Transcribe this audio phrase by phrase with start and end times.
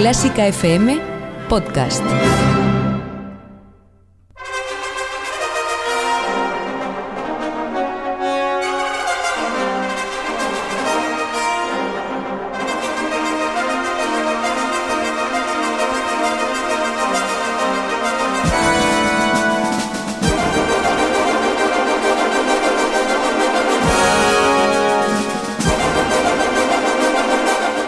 [0.00, 0.98] Clásica FM
[1.46, 2.02] Podcast.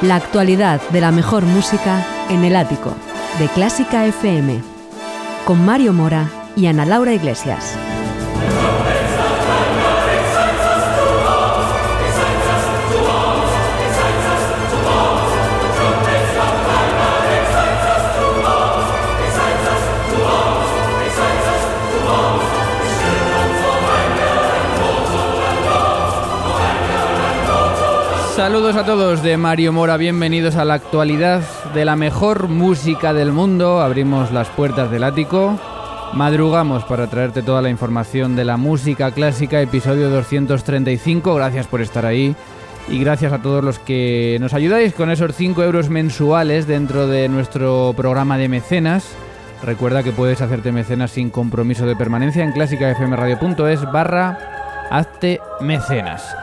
[0.02, 2.92] La actualidad de la mejor música en el ático
[3.38, 4.60] de Clásica FM
[5.44, 7.78] con Mario Mora y Ana Laura Iglesias.
[28.42, 31.42] Saludos a todos de Mario Mora, bienvenidos a la actualidad
[31.74, 33.80] de la mejor música del mundo.
[33.80, 35.56] Abrimos las puertas del ático,
[36.12, 41.36] madrugamos para traerte toda la información de la música clásica, episodio 235.
[41.36, 42.34] Gracias por estar ahí
[42.88, 47.28] y gracias a todos los que nos ayudáis con esos 5 euros mensuales dentro de
[47.28, 49.06] nuestro programa de mecenas.
[49.62, 56.41] Recuerda que puedes hacerte mecenas sin compromiso de permanencia en clásicafmradio.es barra hazte mecenas.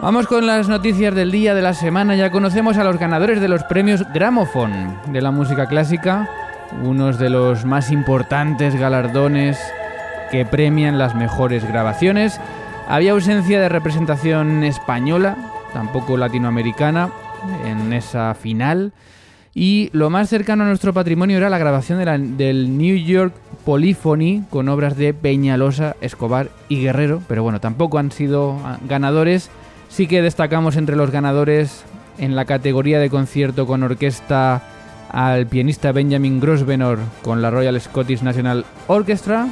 [0.00, 2.16] Vamos con las noticias del día de la semana.
[2.16, 6.28] Ya conocemos a los ganadores de los premios Gramophone de la música clásica,
[6.82, 9.60] unos de los más importantes galardones
[10.30, 12.40] que premian las mejores grabaciones.
[12.88, 15.36] Había ausencia de representación española,
[15.72, 17.10] tampoco latinoamericana,
[17.64, 18.92] en esa final.
[19.54, 22.02] Y lo más cercano a nuestro patrimonio era la grabación
[22.38, 28.10] del New York Polyphony con obras de Peñalosa, Escobar y Guerrero, pero bueno, tampoco han
[28.10, 29.50] sido ganadores
[29.92, 31.84] Sí que destacamos entre los ganadores
[32.16, 34.62] en la categoría de concierto con orquesta
[35.10, 39.48] al pianista Benjamin Grosvenor con la Royal Scottish National Orchestra,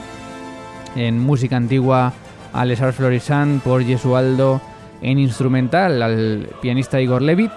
[0.97, 2.15] en música antigua
[2.55, 4.63] a Lesar Florisan por Jesualdo,
[5.03, 7.53] en instrumental al pianista Igor Levit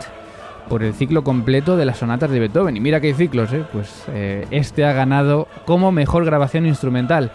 [0.67, 2.75] por el ciclo completo de las sonatas de Beethoven.
[2.75, 3.63] Y mira que hay ciclos, ¿eh?
[3.71, 7.31] pues eh, este ha ganado como mejor grabación instrumental.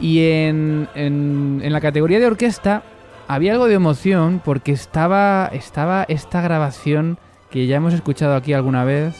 [0.00, 2.82] Y en, en la categoría de orquesta
[3.28, 7.18] había algo de emoción porque estaba, esta grabación
[7.50, 9.14] que ya hemos escuchado aquí alguna vez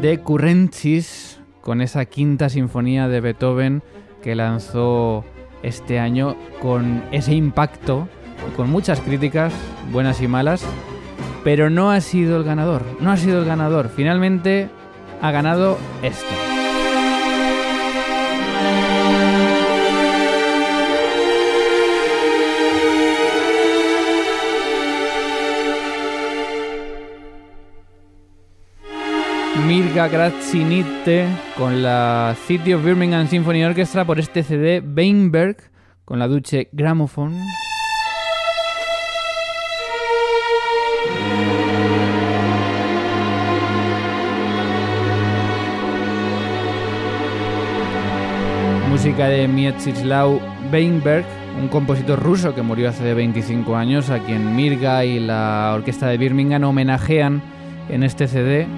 [0.00, 3.82] de Currentis con esa quinta sinfonía de Beethoven
[4.22, 5.24] que lanzó
[5.62, 8.08] este año con ese impacto
[8.56, 9.52] con muchas críticas,
[9.92, 10.64] buenas y malas,
[11.42, 14.68] pero no ha sido el ganador, no ha sido el ganador, finalmente
[15.22, 16.45] ha ganado este.
[29.66, 31.26] Mirga Grazzinite
[31.58, 35.56] con la City of Birmingham Symphony Orchestra por este CD Weinberg
[36.04, 37.36] con la Duche Gramophone.
[48.88, 50.38] Música de Mieczysław
[50.72, 51.24] Weinberg,
[51.60, 56.18] un compositor ruso que murió hace 25 años, a quien Mirga y la Orquesta de
[56.18, 57.42] Birmingham homenajean
[57.88, 58.68] en este CD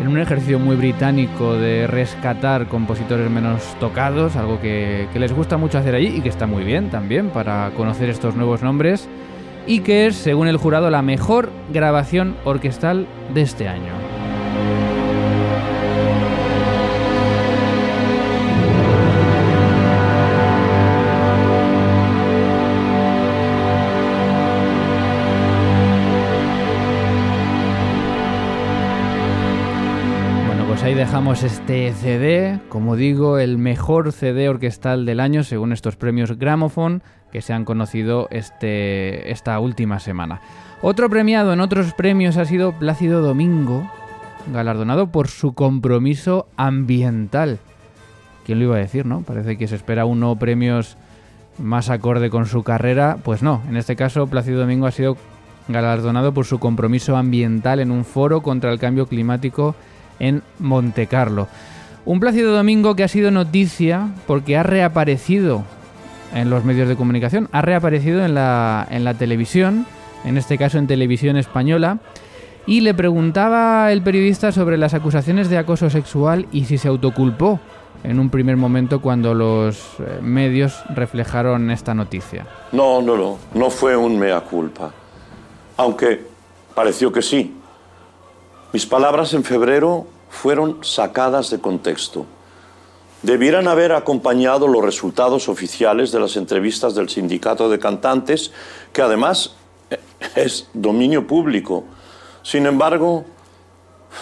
[0.00, 5.78] en un ejercicio muy británico de rescatar compositores menos tocados, algo que, les gusta mucho
[5.78, 9.08] hacer allí y que está muy bien también para conocer estos nuevos nombres,
[9.66, 13.92] y que es, según el jurado, la mejor grabación orquestal de este año.
[31.06, 37.00] Dejamos este CD, como digo, el mejor CD orquestal del año según estos premios Gramophone
[37.30, 40.40] que se han conocido este, esta última semana.
[40.82, 43.88] Otro premiado en otros premios ha sido Plácido Domingo,
[44.52, 47.60] galardonado por su compromiso ambiental.
[48.44, 49.20] ¿Quién lo iba a decir, no?
[49.20, 50.96] Parece que se espera uno premios
[51.56, 53.18] más acorde con su carrera.
[53.22, 55.16] Pues no, en este caso Plácido Domingo ha sido
[55.68, 59.76] galardonado por su compromiso ambiental en un foro contra el cambio climático
[60.18, 61.48] en Montecarlo.
[62.04, 65.64] Un Plácido Domingo que ha sido noticia porque ha reaparecido
[66.34, 69.86] en los medios de comunicación, ha reaparecido en la, en la televisión,
[70.24, 71.98] en este caso en televisión española,
[72.66, 77.60] y le preguntaba el periodista sobre las acusaciones de acoso sexual y si se autoculpó
[78.02, 82.46] en un primer momento cuando los eh, medios reflejaron esta noticia.
[82.72, 84.92] No, no, no, no fue un mea culpa,
[85.76, 86.24] aunque
[86.74, 87.54] pareció que sí.
[88.76, 92.26] Mis palabras en febrero fueron sacadas de contexto.
[93.22, 98.52] Debieran haber acompañado los resultados oficiales de las entrevistas del sindicato de cantantes,
[98.92, 99.54] que además
[99.88, 99.98] eh,
[100.34, 101.84] es dominio público.
[102.42, 103.24] Sin embargo,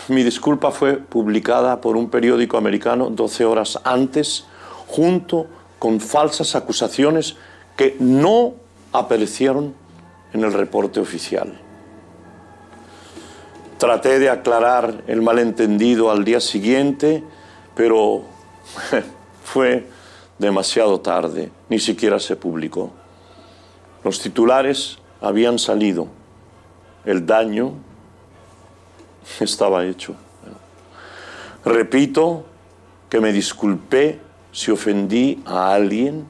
[0.06, 4.44] mi disculpa fue publicada por un periódico americano 12 horas antes,
[4.86, 5.48] junto
[5.80, 7.34] con falsas acusaciones
[7.76, 8.54] que no
[8.92, 9.74] aparecieron
[10.32, 11.63] en el reporte oficial.
[13.84, 17.22] Traté de aclarar el malentendido al día siguiente,
[17.76, 18.22] pero
[19.44, 19.86] fue
[20.38, 22.92] demasiado tarde, ni siquiera se publicó.
[24.02, 26.08] Los titulares habían salido,
[27.04, 27.72] el daño
[29.40, 30.14] estaba hecho.
[31.62, 32.46] Repito
[33.10, 34.18] que me disculpé
[34.50, 36.24] si ofendí a alguien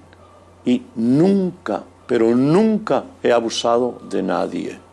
[0.64, 4.83] y nunca, pero nunca he abusado de nadie.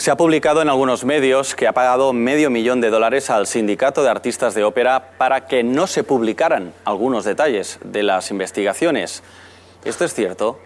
[0.00, 4.02] Se ha publicado en algunos medios que ha pagado medio millón de dólares al sindicato
[4.02, 9.22] de artistas de ópera para que no se publicaran algunos detalles de las investigaciones.
[9.84, 10.58] ¿Esto es cierto?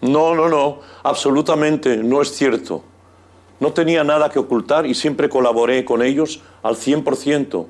[0.00, 2.82] No, no, no, absolutamente no es cierto.
[3.60, 7.66] No tenía nada que ocultar y siempre colaboré con ellos al 100%.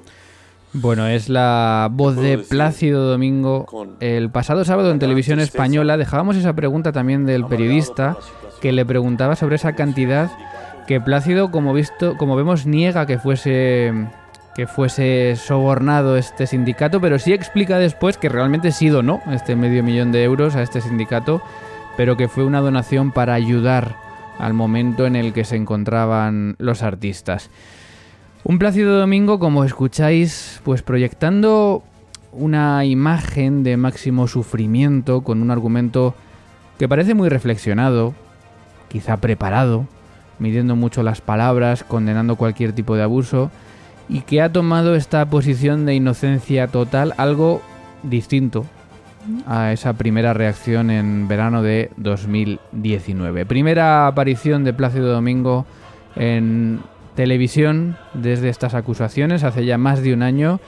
[0.74, 3.66] Bueno, es la voz de Plácido Domingo.
[4.00, 8.16] El pasado sábado en televisión española dejábamos esa pregunta también del periodista
[8.60, 10.30] que le preguntaba sobre esa cantidad
[10.86, 13.92] que Plácido, como visto, como vemos, niega que fuese
[14.54, 19.84] que fuese sobornado este sindicato, pero sí explica después que realmente sí donó este medio
[19.84, 21.40] millón de euros a este sindicato,
[21.96, 23.94] pero que fue una donación para ayudar
[24.38, 27.50] al momento en el que se encontraban los artistas.
[28.44, 31.82] Un Plácido Domingo, como escucháis, pues proyectando
[32.32, 36.14] una imagen de máximo sufrimiento con un argumento
[36.78, 38.14] que parece muy reflexionado,
[38.88, 39.86] quizá preparado,
[40.38, 43.50] midiendo mucho las palabras, condenando cualquier tipo de abuso,
[44.08, 47.60] y que ha tomado esta posición de inocencia total, algo
[48.02, 48.64] distinto
[49.46, 53.44] a esa primera reacción en verano de 2019.
[53.44, 55.66] Primera aparición de Plácido Domingo
[56.16, 56.80] en
[57.18, 60.60] televisión desde estas acusaciones hace ya más de un año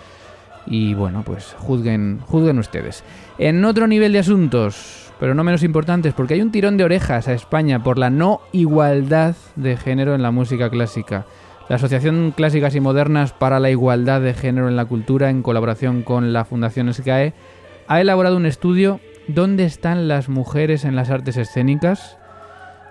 [0.67, 3.05] y bueno, pues juzguen, juzguen ustedes.
[3.39, 7.29] En otro nivel de asuntos, pero no menos importantes, porque hay un tirón de orejas
[7.29, 11.25] a España por la no igualdad de género en la música clásica.
[11.69, 16.03] La Asociación Clásicas y Modernas para la Igualdad de Género en la Cultura, en colaboración
[16.03, 17.33] con la Fundación SCAE,
[17.87, 18.99] ha elaborado un estudio
[19.29, 22.19] ¿Dónde están las mujeres en las artes escénicas?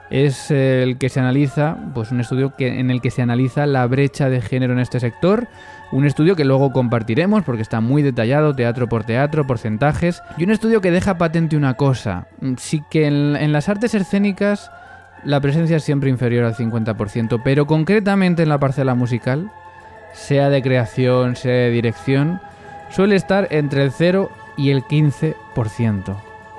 [0.09, 3.85] Es el que se analiza, pues un estudio que, en el que se analiza la
[3.85, 5.47] brecha de género en este sector
[5.91, 10.21] un estudio que luego compartiremos porque está muy detallado, teatro por teatro, porcentajes.
[10.38, 12.27] Y un estudio que deja patente una cosa.
[12.57, 14.71] Sí que en, las artes escénicas
[15.23, 19.51] la presencia es siempre inferior al 50%, pero concretamente en la parcela musical,
[20.13, 22.39] sea de creación, sea de dirección,
[22.89, 26.15] suele estar entre el 0 y el 15%.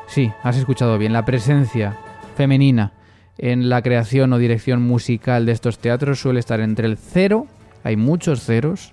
[0.08, 1.94] Sí, has escuchado bien, la presencia
[2.36, 2.92] femenina
[3.40, 7.46] en la creación o dirección musical de estos teatros suele estar entre el 0,
[7.82, 8.92] hay muchos ceros,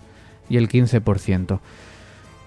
[0.49, 1.59] y el 15%.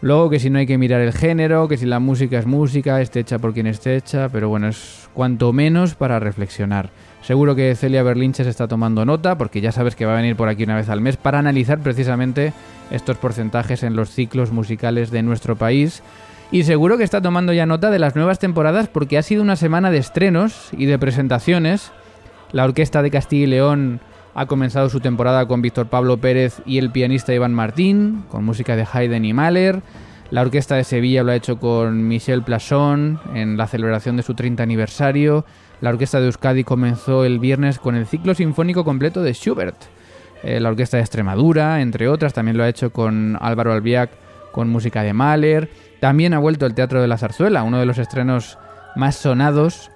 [0.02, 3.02] Luego que si no hay que mirar el género, que si la música es música,
[3.02, 6.88] esté hecha por quien esté hecha, pero bueno, es cuanto menos para reflexionar.
[7.20, 10.36] Seguro que Celia Berlinche se está tomando nota, porque ya sabes que va a venir
[10.36, 12.54] por aquí una vez al mes para analizar precisamente
[12.90, 16.02] estos porcentajes en los ciclos musicales de nuestro país.
[16.52, 19.54] Y seguro que está tomando ya nota de las nuevas temporadas porque ha sido una
[19.54, 21.92] semana de estrenos y de presentaciones.
[22.50, 24.00] La Orquesta de Castilla y León
[24.34, 28.74] ha comenzado su temporada con Víctor Pablo Pérez y el pianista Iván Martín, con música
[28.74, 29.82] de Haydn y Mahler.
[30.30, 34.34] La Orquesta de Sevilla lo ha hecho con Michel Plasson en la celebración de su
[34.34, 35.44] 30 aniversario.
[35.80, 39.76] La Orquesta de Euskadi comenzó el viernes con el ciclo sinfónico completo de Schubert.
[40.42, 44.10] Eh, la Orquesta de Extremadura, entre otras, también lo ha hecho con Álvaro Albiac
[44.50, 45.89] con música de Mahler.
[46.00, 48.58] También ha vuelto el Teatro de la Zarzuela, uno de los estrenos
[48.96, 49.90] más sonados.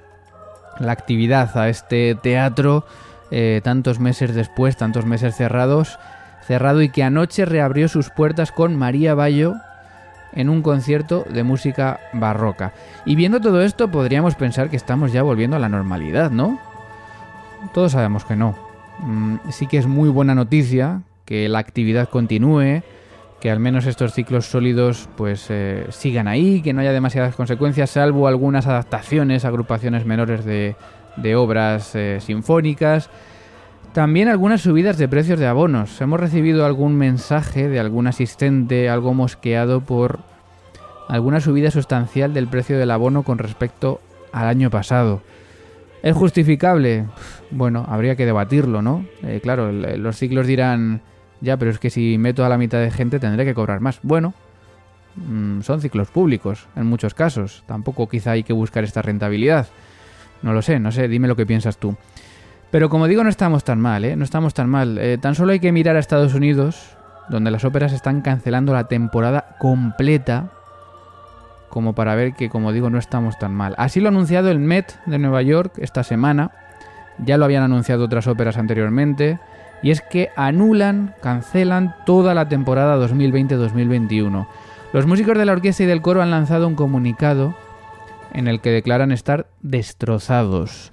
[0.78, 2.84] La actividad a este teatro
[3.30, 5.98] eh, tantos meses después, tantos meses cerrados,
[6.46, 9.54] cerrado y que anoche reabrió sus puertas con María Bayo
[10.32, 12.72] en un concierto de música barroca.
[13.04, 16.58] Y viendo todo esto podríamos pensar que estamos ya volviendo a la normalidad, ¿no?
[17.72, 18.54] todos sabemos que no.
[18.98, 22.82] Mm, sí que es muy buena noticia que la actividad continúe,
[23.44, 27.90] que al menos estos ciclos sólidos pues eh, sigan ahí, que no haya demasiadas consecuencias,
[27.90, 30.76] salvo algunas adaptaciones, agrupaciones menores de,
[31.36, 33.10] obras eh, sinfónicas.
[33.92, 36.00] También algunas subidas de precios de abonos.
[36.00, 40.20] Hemos recibido algún mensaje de algún asistente algo mosqueado por
[41.10, 44.00] alguna subida sustancial del precio del abono con respecto
[44.32, 45.20] al año pasado.
[46.02, 47.08] ¿Es justificable?
[47.50, 49.04] Bueno, habría que debatirlo, ¿no?
[49.22, 51.02] Eh, claro, los ciclos dirán,
[51.40, 54.00] ya, pero es que si meto a la mitad de gente tendré que cobrar más.
[54.02, 54.34] Bueno,
[55.16, 57.64] mm, son ciclos públicos en muchos casos.
[57.66, 59.68] Tampoco quizá hay que buscar esta rentabilidad.
[60.42, 61.96] No lo sé, no sé, dime lo que piensas tú.
[62.70, 64.16] Pero como digo, no estamos tan mal, ¿eh?
[64.16, 64.98] No estamos tan mal.
[64.98, 66.96] Eh, tan solo hay que mirar a Estados Unidos,
[67.28, 70.50] donde las óperas están cancelando la temporada completa,
[71.68, 73.74] como para ver que, como digo, no estamos tan mal.
[73.78, 76.50] Así lo ha anunciado el Met de Nueva York esta semana.
[77.18, 79.38] Ya lo habían anunciado otras óperas anteriormente.
[79.84, 84.48] Y es que anulan, cancelan toda la temporada 2020-2021.
[84.94, 87.54] Los músicos de la orquesta y del coro han lanzado un comunicado
[88.32, 90.90] en el que declaran estar destrozados.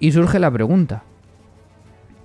[0.00, 1.04] Y surge la pregunta,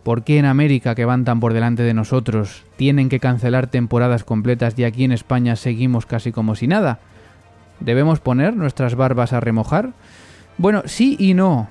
[0.01, 4.23] ¿por qué en América, que van tan por delante de nosotros, tienen que cancelar temporadas
[4.23, 6.97] completas y aquí en España seguimos casi como si nada?
[7.79, 9.91] ¿Debemos poner nuestras barbas a remojar?
[10.57, 11.69] Bueno, sí y no.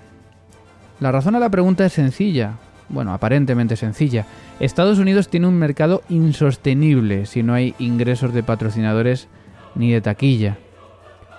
[1.00, 2.52] La razón a la pregunta es sencilla,
[2.88, 4.26] bueno, aparentemente sencilla.
[4.60, 9.28] Estados Unidos tiene un mercado insostenible si no hay ingresos de patrocinadores
[9.74, 10.58] ni de taquilla,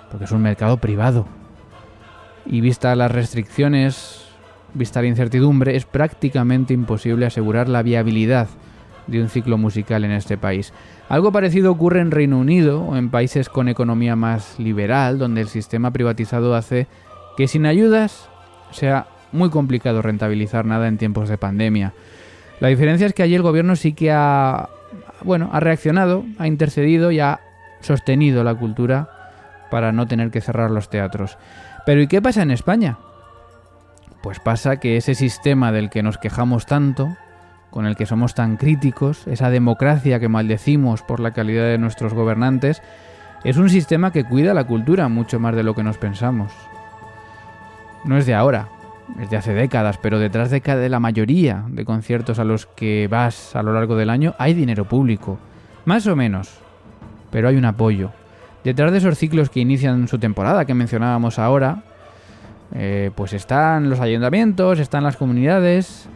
[0.09, 1.27] porque es un mercado privado.
[2.45, 4.29] Y vista las restricciones
[4.73, 8.47] vista la incertidumbre, es prácticamente imposible asegurar la viabilidad
[9.07, 10.73] de un ciclo musical en este país.
[11.07, 15.47] Algo parecido ocurre en Reino Unido o en países con economía más liberal, donde el
[15.47, 16.87] sistema privatizado hace
[17.35, 18.29] que sin ayudas
[18.71, 21.93] sea muy complicado rentabilizar nada en tiempos de pandemia.
[22.59, 24.69] La diferencia es que allí el gobierno sí que ha
[25.23, 27.39] bueno, ha reaccionado, ha intercedido y ha
[27.81, 29.09] sostenido la cultura
[29.71, 31.37] para no tener que cerrar los teatros.
[31.85, 32.97] Pero ¿y qué pasa en España?
[34.21, 37.15] Pues pasa que ese sistema del que nos quejamos tanto,
[37.69, 42.13] con el que somos tan críticos, esa democracia que maldecimos por la calidad de nuestros
[42.13, 42.81] gobernantes,
[43.43, 46.51] es un sistema que cuida la cultura mucho más de lo que nos pensamos.
[48.03, 48.67] No es de ahora,
[49.19, 53.07] es de hace décadas, pero detrás de, de la mayoría de conciertos a los que
[53.09, 55.39] vas a lo largo del año hay dinero público.
[55.85, 56.59] Más o menos,
[57.31, 58.11] pero hay un apoyo.
[58.63, 61.83] Detrás de esos ciclos que inician su temporada, que mencionábamos ahora,
[62.73, 66.07] eh, pues están los ayuntamientos, están las comunidades,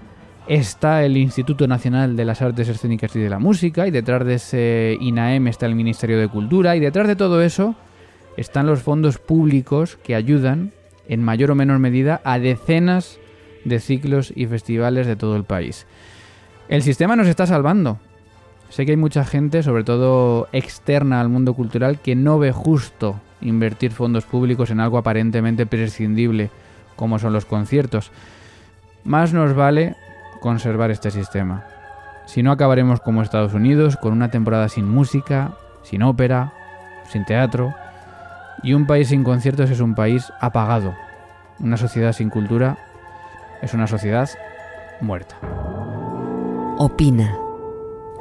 [0.47, 4.35] está el Instituto Nacional de las Artes Escénicas y de la Música, y detrás de
[4.35, 7.75] ese INAEM está el Ministerio de Cultura, y detrás de todo eso
[8.37, 10.71] están los fondos públicos que ayudan,
[11.07, 13.19] en mayor o menor medida, a decenas
[13.65, 15.85] de ciclos y festivales de todo el país.
[16.69, 17.99] El sistema nos está salvando.
[18.69, 23.19] Sé que hay mucha gente, sobre todo externa al mundo cultural, que no ve justo
[23.41, 26.49] invertir fondos públicos en algo aparentemente prescindible
[26.95, 28.11] como son los conciertos.
[29.03, 29.95] Más nos vale
[30.39, 31.65] conservar este sistema.
[32.25, 36.53] Si no acabaremos como Estados Unidos, con una temporada sin música, sin ópera,
[37.09, 37.73] sin teatro.
[38.63, 40.95] Y un país sin conciertos es un país apagado.
[41.59, 42.77] Una sociedad sin cultura
[43.61, 44.29] es una sociedad
[45.01, 45.35] muerta.
[46.77, 47.37] Opina.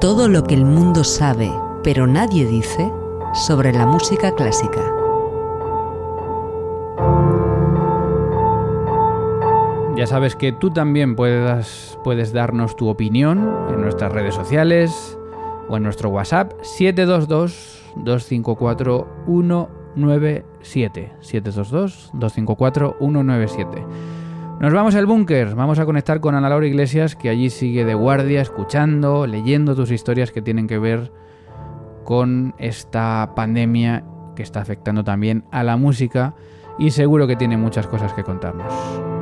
[0.00, 1.50] Todo lo que el mundo sabe,
[1.84, 2.90] pero nadie dice,
[3.32, 4.80] sobre la música clásica.
[9.96, 15.16] Ya sabes que tú también puedes, puedes darnos tu opinión en nuestras redes sociales
[15.68, 16.52] o en nuestro WhatsApp
[19.96, 21.10] 722-254-197.
[21.20, 23.86] 722-254-197.
[24.60, 27.94] Nos vamos al búnker, vamos a conectar con Ana Laura Iglesias, que allí sigue de
[27.94, 31.12] guardia, escuchando, leyendo tus historias que tienen que ver
[32.04, 34.04] con esta pandemia
[34.36, 36.34] que está afectando también a la música
[36.78, 39.21] y seguro que tiene muchas cosas que contarnos.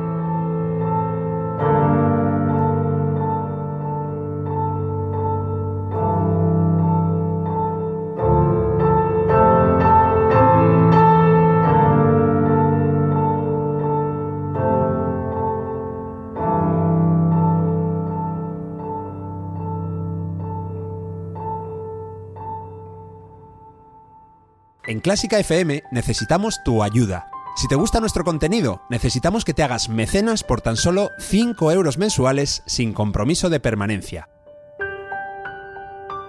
[25.01, 27.27] Clásica FM necesitamos tu ayuda.
[27.55, 31.97] Si te gusta nuestro contenido, necesitamos que te hagas mecenas por tan solo 5 euros
[31.97, 34.29] mensuales sin compromiso de permanencia.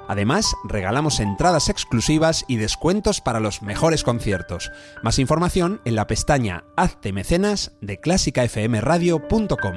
[0.09, 4.71] Además, regalamos entradas exclusivas y descuentos para los mejores conciertos.
[5.02, 9.76] Más información en la pestaña Hazte Mecenas de clásicafmradio.com.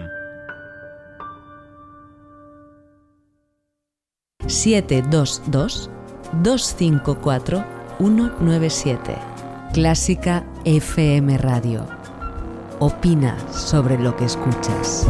[4.48, 5.42] 722
[6.42, 9.16] 254 197.
[9.74, 11.88] Clásica FM Radio.
[12.80, 15.08] Opina sobre lo que escuchas.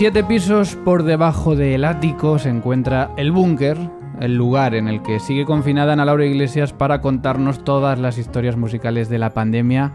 [0.00, 3.76] Siete pisos por debajo del ático se encuentra el búnker,
[4.18, 8.56] el lugar en el que sigue confinada Ana Laura Iglesias para contarnos todas las historias
[8.56, 9.92] musicales de la pandemia.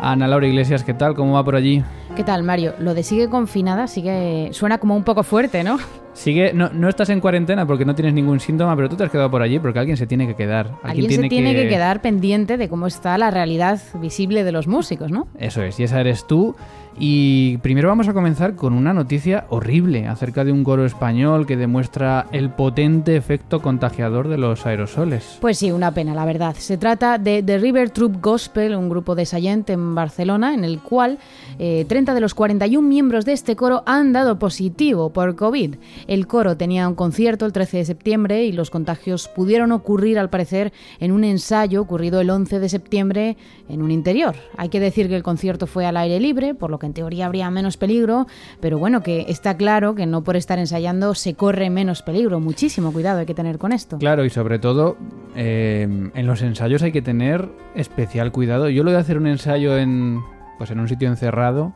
[0.00, 1.16] Ana Laura Iglesias, ¿qué tal?
[1.16, 1.82] ¿Cómo va por allí?
[2.14, 2.74] ¿Qué tal, Mario?
[2.78, 5.78] Lo de sigue confinada sigue suena como un poco fuerte, ¿no?
[6.12, 9.10] Sigue, no, no estás en cuarentena porque no tienes ningún síntoma, pero tú te has
[9.10, 10.70] quedado por allí porque alguien se tiene que quedar.
[10.84, 11.68] Alguien, se tiene que...
[11.68, 15.26] quedar pendiente de cómo está la realidad visible de los músicos, ¿no?
[15.36, 16.54] Eso es, y esa eres tú.
[16.98, 21.56] Y primero vamos a comenzar con una noticia horrible acerca de un coro español que
[21.56, 25.38] demuestra el potente efecto contagiador de los aerosoles.
[25.40, 26.54] Pues sí, una pena, la verdad.
[26.58, 30.80] Se trata de The River Troop Gospel, un grupo de Sayent en Barcelona, en el
[30.80, 31.18] cual
[31.58, 35.76] eh, 30 de los 41 miembros de este coro han dado positivo por COVID.
[36.06, 40.30] El coro tenía un concierto el 13 de septiembre y los contagios pudieron ocurrir, al
[40.30, 43.36] parecer, en un ensayo ocurrido el 11 de septiembre
[43.68, 44.34] en un interior.
[44.56, 47.26] Hay que decir que el concierto fue al aire libre, por lo que en teoría
[47.26, 48.26] habría menos peligro,
[48.60, 52.40] pero bueno, que está claro que no por estar ensayando se corre menos peligro.
[52.40, 53.98] Muchísimo cuidado hay que tener con esto.
[53.98, 54.96] Claro, y sobre todo
[55.34, 58.68] eh, en los ensayos hay que tener especial cuidado.
[58.68, 60.20] Yo lo de hacer un ensayo en,
[60.58, 61.72] pues en un sitio encerrado,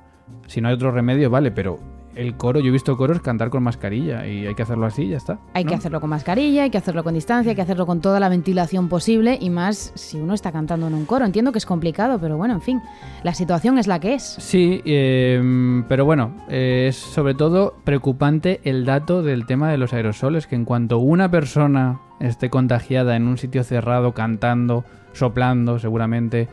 [0.46, 1.78] si no hay otro remedio, vale, pero
[2.16, 5.16] el coro, yo he visto coros cantar con mascarilla y hay que hacerlo así, ya
[5.16, 5.38] está.
[5.54, 5.70] Hay ¿no?
[5.70, 8.28] que hacerlo con mascarilla, hay que hacerlo con distancia, hay que hacerlo con toda la
[8.28, 11.24] ventilación posible y más si uno está cantando en un coro.
[11.24, 12.82] Entiendo que es complicado, pero bueno, en fin,
[13.22, 14.22] la situación es la que es.
[14.22, 19.92] Sí, eh, pero bueno, eh, es sobre todo preocupante el dato del tema de los
[19.92, 26.48] aerosoles, que en cuanto una persona esté contagiada en un sitio cerrado, cantando, soplando seguramente,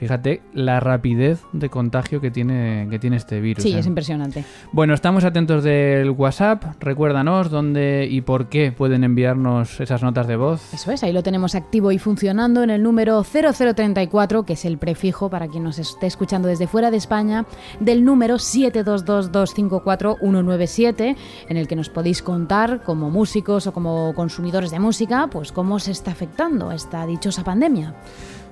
[0.00, 3.62] fíjate la rapidez de contagio que tiene, que tiene este virus.
[3.62, 3.80] Sí, ¿eh?
[3.80, 4.46] es impresionante.
[4.72, 6.64] Bueno, estamos atentos del WhatsApp.
[6.80, 10.72] Recuérdanos dónde y por qué pueden enviarnos esas notas de voz.
[10.72, 14.78] Eso es, ahí lo tenemos activo y funcionando en el número 0034, que es el
[14.78, 17.44] prefijo para quien nos esté escuchando desde fuera de España,
[17.78, 21.14] del número 722254197,
[21.48, 25.78] en el que nos podéis contar como músicos o como consumidores de música, pues cómo
[25.78, 27.94] se está afectando esta dichosa pandemia.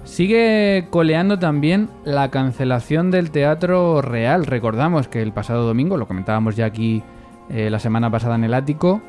[0.08, 4.46] Sigue coleando también la cancelación del Teatro Real.
[4.46, 7.04] Recordamos que el pasado domingo, lo comentábamos ya aquí
[7.50, 9.00] eh, la semana pasada en el ático,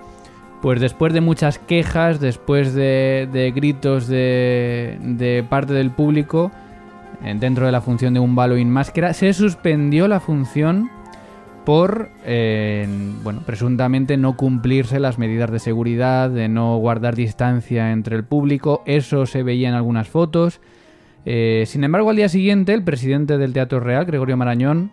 [0.61, 6.51] pues después de muchas quejas, después de, de gritos de, de, parte del público,
[7.23, 10.91] eh, dentro de la función de un Halloween máscara, se suspendió la función
[11.65, 12.87] por, eh,
[13.23, 18.83] bueno, presuntamente no cumplirse las medidas de seguridad, de no guardar distancia entre el público.
[18.85, 20.59] Eso se veía en algunas fotos.
[21.25, 24.91] Eh, sin embargo, al día siguiente, el presidente del Teatro Real, Gregorio Marañón,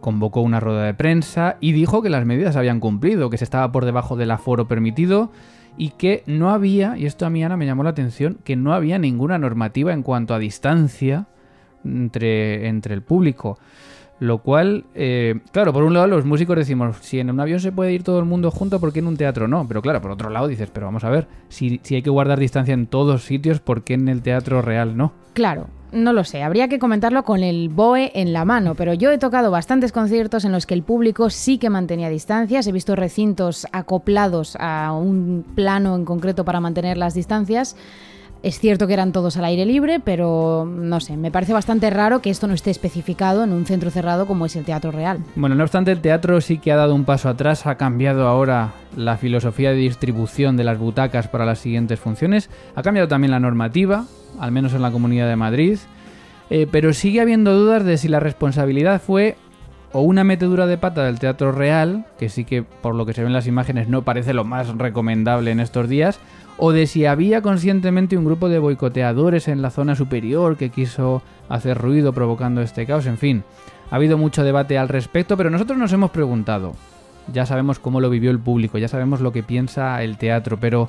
[0.00, 3.70] convocó una rueda de prensa y dijo que las medidas habían cumplido, que se estaba
[3.72, 5.30] por debajo del aforo permitido
[5.76, 8.74] y que no había, y esto a mí Ana me llamó la atención, que no
[8.74, 11.26] había ninguna normativa en cuanto a distancia
[11.84, 13.58] entre, entre el público.
[14.22, 17.72] Lo cual, eh, claro, por un lado los músicos decimos, si en un avión se
[17.72, 19.66] puede ir todo el mundo junto, ¿por qué en un teatro no?
[19.66, 22.38] Pero claro, por otro lado dices, pero vamos a ver, si, si hay que guardar
[22.38, 25.12] distancia en todos sitios, ¿por qué en el teatro real no?
[25.32, 29.10] Claro, no lo sé, habría que comentarlo con el BOE en la mano, pero yo
[29.10, 32.94] he tocado bastantes conciertos en los que el público sí que mantenía distancias, he visto
[32.94, 37.74] recintos acoplados a un plano en concreto para mantener las distancias.
[38.42, 42.20] Es cierto que eran todos al aire libre, pero no sé, me parece bastante raro
[42.20, 45.20] que esto no esté especificado en un centro cerrado como es el Teatro Real.
[45.36, 48.72] Bueno, no obstante, el teatro sí que ha dado un paso atrás, ha cambiado ahora
[48.96, 53.38] la filosofía de distribución de las butacas para las siguientes funciones, ha cambiado también la
[53.38, 54.06] normativa,
[54.40, 55.78] al menos en la Comunidad de Madrid,
[56.50, 59.36] eh, pero sigue habiendo dudas de si la responsabilidad fue
[59.92, 63.20] o una metedura de pata del Teatro Real, que sí que por lo que se
[63.20, 66.18] ve en las imágenes no parece lo más recomendable en estos días,
[66.64, 71.20] o de si había conscientemente un grupo de boicoteadores en la zona superior que quiso
[71.48, 73.42] hacer ruido provocando este caos, en fin.
[73.90, 76.74] Ha habido mucho debate al respecto, pero nosotros nos hemos preguntado,
[77.32, 80.88] ya sabemos cómo lo vivió el público, ya sabemos lo que piensa el teatro, pero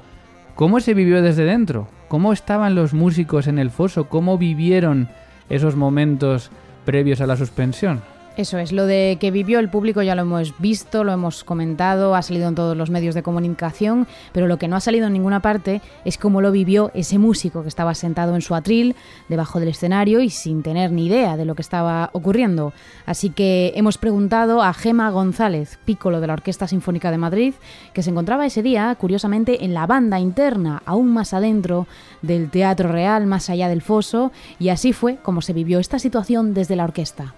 [0.54, 1.88] ¿cómo se vivió desde dentro?
[2.08, 4.10] ¿Cómo estaban los músicos en el foso?
[4.10, 5.10] ¿Cómo vivieron
[5.50, 6.52] esos momentos
[6.86, 8.04] previos a la suspensión?
[8.36, 12.16] Eso es, lo de que vivió el público ya lo hemos visto, lo hemos comentado,
[12.16, 15.14] ha salido en todos los medios de comunicación, pero lo que no ha salido en
[15.14, 18.96] ninguna parte es cómo lo vivió ese músico que estaba sentado en su atril,
[19.30, 22.74] debajo del escenario y sin tener ni idea de lo que estaba ocurriendo.
[23.06, 27.54] Así que hemos preguntado a Gema González, pícolo de la Orquesta Sinfónica de Madrid,
[27.94, 31.86] que se encontraba ese día, curiosamente, en la banda interna, aún más adentro
[32.24, 36.56] del Teatro Real, más allá del foso, y así fue como se vivió esta situación
[36.56, 37.36] desde la orquesta.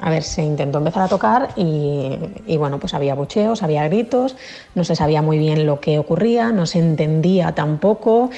[0.00, 4.36] A ver, se intentó empezar a tocar y, bueno, pues había bucheos, había gritos,
[4.74, 8.30] no se sabía muy bien lo que ocurría, no se entendía tampoco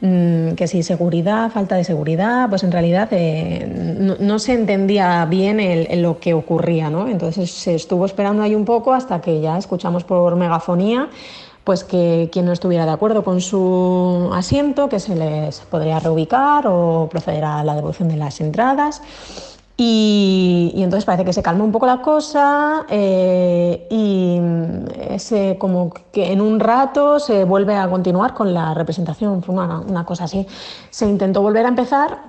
[0.00, 5.58] mm, que si seguridad, falta de seguridad, pues en realidad eh, no, se entendía bien
[6.02, 7.08] lo que ocurría, ¿no?
[7.08, 11.08] Entonces se estuvo esperando ahí un poco hasta que ya escuchamos por megafonía
[11.64, 16.66] pues que quien no estuviera de acuerdo con su asiento, que se les podría reubicar
[16.66, 19.02] o proceder a la devolución de las entradas.
[19.80, 24.40] Y, entonces parece que se calma un poco la cosa eh, y
[25.08, 29.78] ese, como que en un rato se vuelve a continuar con la representación, fue una,
[29.78, 30.44] una cosa así.
[30.90, 32.27] Se intentó volver a empezar,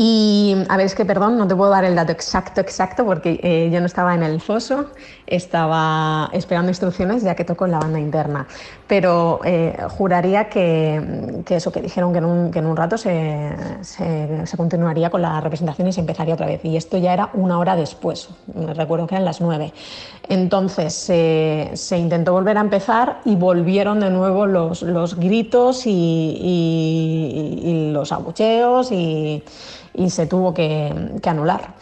[0.00, 3.40] y a ver, es que perdón, no te puedo dar el dato exacto, exacto, porque
[3.42, 4.92] eh, yo no estaba en el foso,
[5.26, 8.46] estaba esperando instrucciones ya que toco en la banda interna.
[8.86, 12.96] Pero eh, juraría que, que, eso, que dijeron que en un, que en un rato
[12.96, 16.64] se, se, continuaría con la representación y se empezaría otra vez.
[16.64, 18.28] Y esto ya era una hora después,
[18.76, 19.72] recuerdo que eran las nueve.
[20.28, 27.90] Entonces se intentó volver a empezar y volvieron de nuevo los, los gritos y, y
[27.90, 29.42] los abucheos y
[29.98, 30.92] y se tuvo que,
[31.24, 31.74] anular.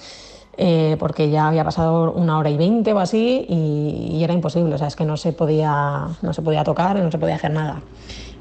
[0.58, 4.74] Eh, porque ya había pasado una hora y veinte o así y, y, era imposible,
[4.74, 7.50] o sea, es que no se podía, no se podía tocar, no se podía hacer
[7.50, 7.82] nada.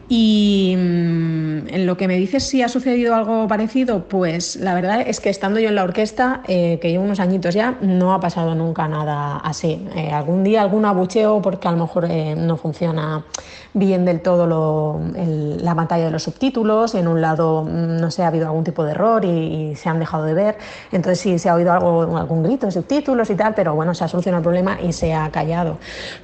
[0.08, 5.02] Y mm, en lo que me dices si ha sucedido algo parecido, pues la verdad
[5.02, 8.20] es que estando yo en la orquesta, eh, que llevo unos añitos ya, no ha
[8.20, 9.88] pasado nunca nada así.
[9.96, 13.26] Eh, algún día algún abucheo porque a lo mejor eh, no funciona
[13.74, 18.24] bien del todo lo, la pantalla de los subtítulos, en un lado, mm, no sé,
[18.24, 20.58] ha habido algún tipo de error y, se han dejado de ver,
[20.92, 24.06] entonces sí se ha oído algo, algún grito de subtítulos y tal, pero bueno, se
[24.06, 25.78] ha solucionado el problema y se ha callado.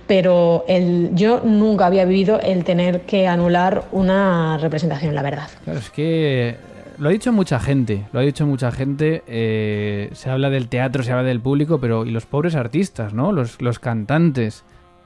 [0.07, 5.49] Pero el, yo nunca había vivido el tener que anular una representación, la verdad.
[5.63, 6.57] Claro, es que
[6.97, 11.03] lo ha dicho mucha gente, lo ha dicho mucha gente, eh, se habla del teatro,
[11.03, 13.31] se habla del público, pero y los pobres artistas, ¿no?
[13.31, 14.63] Los, los cantantes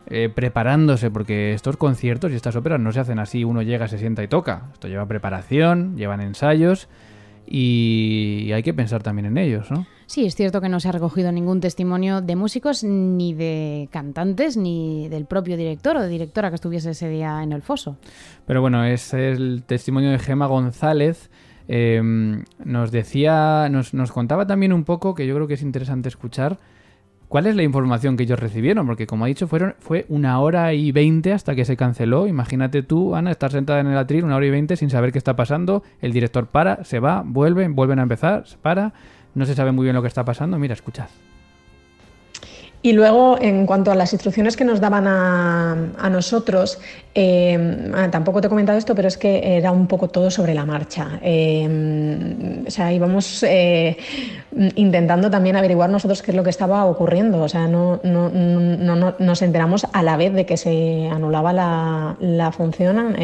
[0.08, 3.98] eh, preparándose, porque estos conciertos y estas óperas no se hacen así, uno llega, se
[3.98, 4.64] sienta y toca.
[4.74, 6.90] Esto lleva preparación, llevan ensayos
[7.48, 9.88] y hay que pensar también en ellos, ¿no?
[10.08, 14.56] Sí, es cierto que no se ha recogido ningún testimonio de músicos, ni de cantantes,
[14.56, 17.98] ni del propio director o directora que estuviese ese día en el foso.
[18.46, 21.30] Pero bueno, es el testimonio de Gema González.
[21.68, 26.10] Em, nos decía, nos, nos contaba también un poco, que yo creo que es interesante
[26.10, 26.60] escuchar,
[27.28, 30.74] cuál es la información que ellos recibieron, porque como ha dicho, fueron, fue una hora
[30.74, 32.28] y veinte hasta que se canceló.
[32.28, 35.18] Imagínate tú, Ana, estar sentada en el atril una hora y veinte sin saber qué
[35.18, 38.94] está pasando, el director para, se va, vuelve, vuelven a empezar, se para
[39.36, 40.58] no se sabe muy bien lo que está pasando.
[40.58, 41.08] Mira, escuchad.
[42.86, 46.78] Y luego, en cuanto a las instrucciones que nos daban a, nosotros,
[47.16, 50.68] eh, tampoco te he comentado esto, pero es que era un poco todo sobre la
[50.68, 51.20] marcha.
[51.24, 53.98] Eh, o sea, íbamos eh,
[54.76, 57.42] intentando también averiguar nosotros qué es lo que estaba ocurriendo.
[57.42, 62.18] O sea, no, no, no, nos enteramos a la vez de que se anulaba la,
[62.20, 63.16] la función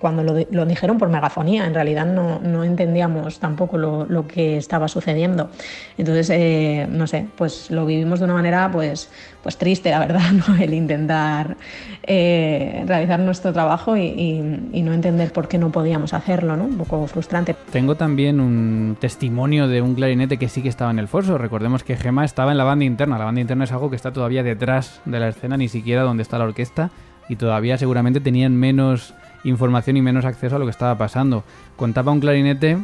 [0.00, 1.66] cuando lo, lo, dijeron por megafonía.
[1.66, 5.50] En realidad no, entendíamos tampoco lo, lo, que estaba sucediendo.
[5.96, 9.03] Entonces, no sé, pues lo vivimos de una manera pues
[9.42, 10.56] pues, triste, la verdad, ¿no?
[10.56, 11.56] el intentar
[12.02, 14.40] eh, realizar nuestro trabajo y,
[14.84, 16.64] no entender por qué no podíamos hacerlo, ¿no?
[16.64, 17.56] un poco frustrante.
[17.72, 21.38] Tengo también un testimonio de un clarinete que sí que estaba en el foso.
[21.38, 23.18] Recordemos que Gema estaba en la banda interna.
[23.18, 26.22] La banda interna es algo que está todavía detrás de la escena, ni siquiera donde
[26.22, 26.90] está la orquesta,
[27.30, 29.14] y todavía seguramente tenían menos
[29.44, 31.44] información y menos acceso a lo que estaba pasando.
[31.76, 32.78] Contaba un clarinete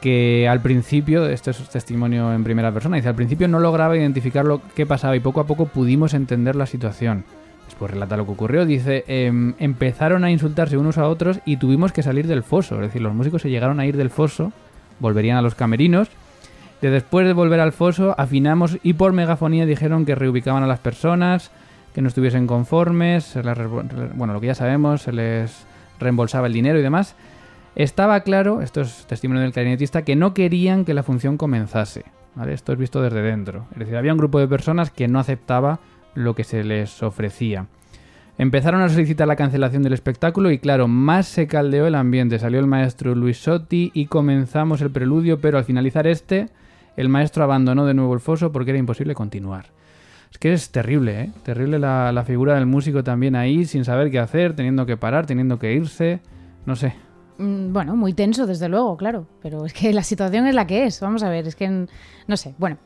[0.00, 4.44] que al principio, esto es testimonio en primera persona, dice, al principio no lograba identificar
[4.44, 7.24] lo que pasaba y poco a poco pudimos entender la situación.
[7.66, 11.92] Después relata lo que ocurrió, dice, em, empezaron a insultarse unos a otros y tuvimos
[11.92, 14.52] que salir del foso, es decir, los músicos se llegaron a ir del foso,
[14.98, 16.08] volverían a los camerinos,
[16.80, 20.80] de después de volver al foso afinamos y por megafonía dijeron que reubicaban a las
[20.80, 21.50] personas,
[21.94, 23.36] que no estuviesen conformes,
[24.14, 25.66] bueno, lo que ya sabemos, se les
[25.98, 27.14] reembolsaba el dinero y demás.
[27.76, 32.04] Estaba claro, esto es testimonio del clarinetista, que no querían que la función comenzase.
[32.48, 33.66] Esto es visto desde dentro.
[33.72, 35.80] Es decir, había un grupo de personas que no aceptaba
[36.14, 37.66] lo que se les ofrecía.
[38.38, 42.38] Empezaron a solicitar la cancelación del espectáculo y claro, más se caldeó el ambiente.
[42.38, 46.48] Salió el maestro Luis Sotti y comenzamos el preludio, pero al finalizar este,
[46.96, 49.66] el maestro abandonó de nuevo el foso porque era imposible continuar.
[50.30, 51.30] Es que es terrible, ¿eh?
[51.42, 55.58] Terrible la, figura del músico también ahí, sin saber qué hacer, teniendo que parar, teniendo
[55.58, 56.20] que irse.
[56.66, 56.94] No sé,
[57.42, 59.26] Bueno, muy tenso, desde luego, claro.
[59.40, 61.00] Pero es que la situación es la que es.
[61.00, 62.54] Vamos a ver, es que no sé.
[62.58, 62.76] Bueno,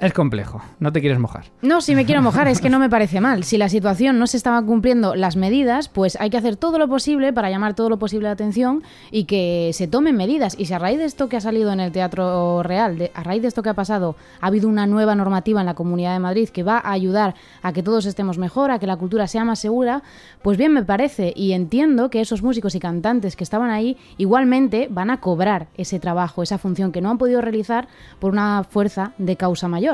[0.00, 1.44] es complejo, no te quieres mojar.
[1.62, 3.44] no, si me quiero mojar, es que no me parece mal.
[3.44, 6.88] Si la situación no se estaban cumpliendo las medidas, pues hay que hacer todo lo
[6.88, 10.56] posible para llamar todo lo posible la atención y que se tomen medidas.
[10.58, 13.42] Y si a raíz de esto que ha salido en el Teatro Real, a raíz
[13.42, 16.48] de esto que ha pasado, ha habido una nueva normativa en la Comunidad de Madrid
[16.48, 19.58] que va a ayudar a que todos estemos mejor, a que la cultura sea más
[19.58, 20.02] segura,
[20.42, 24.88] pues bien me parece y entiendo que esos músicos y cantantes que estaban ahí igualmente
[24.90, 29.12] van a cobrar ese trabajo, esa función que no han podido realizar por una fuerza
[29.18, 29.89] de causa mayor.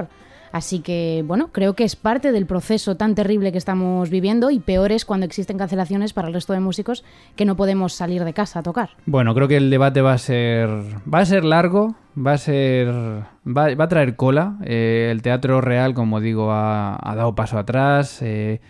[0.53, 4.59] Así que, bueno, creo que es parte del proceso tan terrible que estamos viviendo y
[4.59, 7.05] peor es cuando existen cancelaciones para el resto de músicos
[7.35, 8.91] que no podemos salir de casa a tocar.
[9.05, 10.69] Bueno, creo que el debate va a ser
[11.13, 12.89] va a ser largo, va a ser
[13.47, 14.57] va, a traer cola.
[14.65, 18.23] Eh, el Teatro Real, como digo, ha, dado paso atrás.
[18.23, 18.61] eh,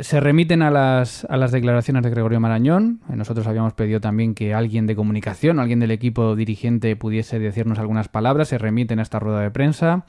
[0.00, 3.00] se remiten a las, a las declaraciones de Gregorio Marañón.
[3.08, 7.78] Eh, Nosotros habíamos pedido también que alguien de comunicación, alguien del equipo dirigente pudiese decirnos
[7.78, 8.48] algunas palabras.
[8.48, 10.04] Se remiten a esta rueda de prensa.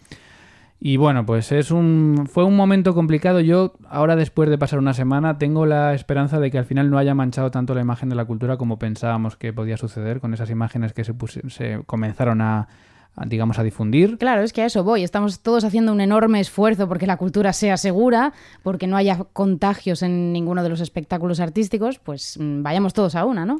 [0.79, 3.39] Y bueno, pues es un fue un momento complicado.
[3.39, 6.97] Yo ahora después de pasar una semana tengo la esperanza de que al final no
[6.97, 10.49] haya manchado tanto la imagen de la cultura como pensábamos que podía suceder con esas
[10.49, 11.13] imágenes que se,
[11.49, 12.67] se comenzaron a,
[13.25, 14.17] digamos a difundir.
[14.17, 15.03] Claro, es que a eso voy.
[15.03, 20.01] Estamos todos haciendo un enorme esfuerzo porque la cultura sea segura, porque no haya contagios
[20.01, 23.59] en ninguno de los espectáculos artísticos, pues mm, vayamos todos a una, ¿no?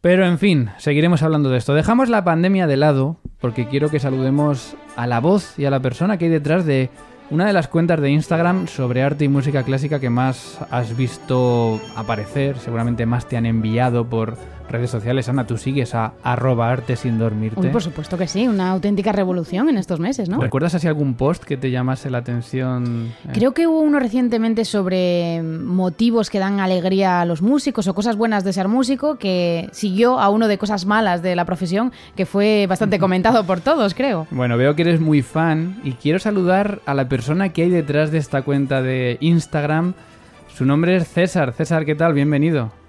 [0.00, 1.74] Pero en fin, seguiremos hablando de esto.
[1.74, 5.80] Dejamos la pandemia de lado porque quiero que saludemos a la voz y a la
[5.80, 6.88] persona que hay detrás de
[7.30, 11.80] una de las cuentas de Instagram sobre arte y música clásica que más has visto
[11.96, 14.36] aparecer, seguramente más te han enviado por
[14.70, 15.28] redes sociales.
[15.28, 17.60] Ana, tú sigues a arroba arte sin dormirte.
[17.60, 20.40] Uy, por supuesto que sí, una auténtica revolución en estos meses, ¿no?
[20.40, 23.12] ¿Recuerdas así algún post que te llamase la atención?
[23.28, 27.94] Eh, Creo que hubo uno recientemente sobre motivos que dan alegría a los músicos o
[27.94, 31.92] cosas buenas de ser músico que siguió a uno de cosas malas de la profesión
[32.16, 34.26] que fue bastante comentado por todos, creo.
[34.30, 38.10] Bueno, veo que eres muy fan y quiero saludar a la persona que hay detrás
[38.10, 39.94] de esta cuenta de Instagram.
[40.54, 41.52] Su nombre es César.
[41.52, 42.12] César, ¿qué tal?
[42.14, 42.79] Bienvenido.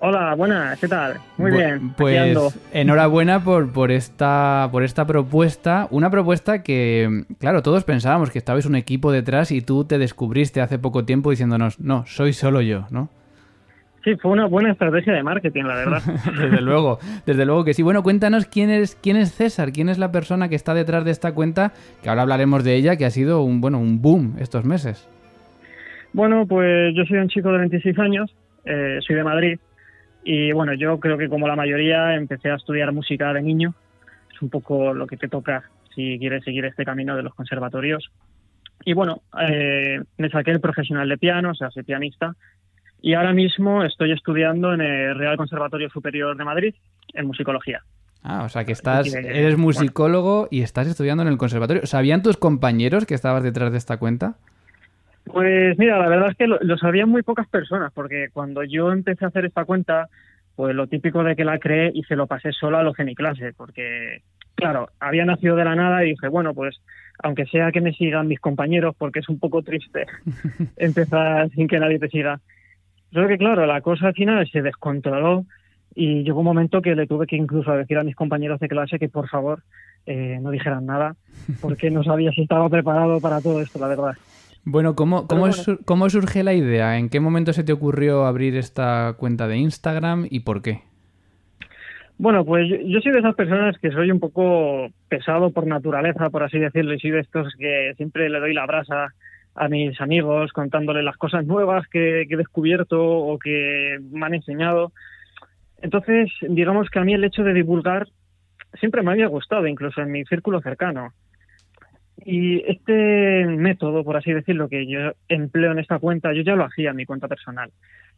[0.00, 1.18] Hola, buenas, ¿qué tal?
[1.38, 1.92] Muy Bu- bien.
[1.96, 5.88] Pues enhorabuena por, por, esta, por esta propuesta.
[5.90, 10.60] Una propuesta que, claro, todos pensábamos que estabais un equipo detrás y tú te descubriste
[10.60, 13.08] hace poco tiempo diciéndonos, no, soy solo yo, ¿no?
[14.04, 16.02] Sí, fue una buena estrategia de marketing, la verdad.
[16.38, 17.82] Desde luego, desde luego que sí.
[17.82, 21.10] Bueno, cuéntanos quién es, quién es César, quién es la persona que está detrás de
[21.10, 24.64] esta cuenta, que ahora hablaremos de ella, que ha sido un, bueno, un boom estos
[24.64, 25.08] meses.
[26.12, 28.32] bueno, pues yo soy un chico de 26 años,
[28.64, 29.58] eh, soy de Madrid
[30.24, 33.74] y bueno, yo creo que como la mayoría empecé a estudiar música de niño.
[34.32, 38.10] Es un poco lo que te toca si quieres seguir este camino de los conservatorios.
[38.84, 42.36] Y bueno, eh, me saqué el profesional de piano, o sea, soy pianista.
[43.00, 46.74] Y ahora mismo estoy estudiando en el Real Conservatorio Superior de Madrid
[47.14, 47.82] en musicología.
[48.22, 51.86] Ah, o sea que estás, eres musicólogo y estás estudiando en el conservatorio.
[51.86, 54.36] ¿Sabían tus compañeros que estabas detrás de esta cuenta?
[55.32, 58.92] Pues mira, la verdad es que lo, lo sabían muy pocas personas, porque cuando yo
[58.92, 60.08] empecé a hacer esta cuenta,
[60.58, 63.04] pues lo típico de que la creé y se lo pasé solo a los de
[63.04, 64.22] mi clase, porque,
[64.56, 66.80] claro, había nacido de la nada y dije, bueno, pues
[67.22, 70.06] aunque sea que me sigan mis compañeros, porque es un poco triste
[70.76, 72.40] empezar sin que nadie te siga.
[73.12, 75.46] Solo que, claro, la cosa al final se descontroló
[75.94, 78.98] y llegó un momento que le tuve que incluso decir a mis compañeros de clase
[78.98, 79.62] que, por favor,
[80.06, 81.14] eh, no dijeran nada,
[81.60, 84.16] porque no sabía si estaba preparado para todo esto, la verdad.
[84.64, 85.54] Bueno, ¿cómo, cómo, bueno.
[85.54, 86.98] sur- ¿cómo surge la idea?
[86.98, 90.82] ¿En qué momento se te ocurrió abrir esta cuenta de Instagram y por qué?
[92.18, 96.30] Bueno, pues yo, yo soy de esas personas que soy un poco pesado por naturaleza,
[96.30, 99.14] por así decirlo, y soy de estos que siempre le doy la brasa
[99.54, 104.34] a mis amigos contándoles las cosas nuevas que, que he descubierto o que me han
[104.34, 104.92] enseñado.
[105.80, 108.08] Entonces, digamos que a mí el hecho de divulgar
[108.80, 111.12] siempre me había gustado, incluso en mi círculo cercano.
[112.24, 116.64] Y este método, por así decirlo, que yo empleo en esta cuenta, yo ya lo
[116.64, 117.70] hacía en mi cuenta personal.